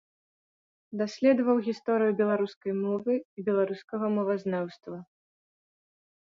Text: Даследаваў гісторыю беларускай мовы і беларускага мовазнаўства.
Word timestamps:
Даследаваў 1.01 1.57
гісторыю 1.67 2.15
беларускай 2.21 2.73
мовы 2.85 3.13
і 3.21 3.39
беларускага 3.51 4.05
мовазнаўства. 4.17 4.97